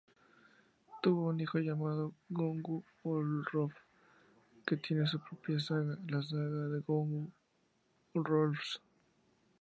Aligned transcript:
Tuvo 1.03 1.27
un 1.27 1.39
hijo 1.41 1.59
llamado 1.59 2.15
Göngu-Hrólf 2.31 3.75
que 4.65 4.77
tiene 4.77 5.05
su 5.05 5.19
propia 5.19 5.59
saga, 5.59 5.95
la 6.07 6.23
saga 6.23 6.61
de 6.73 6.81
Göngu-Hrólfs. 6.83 8.81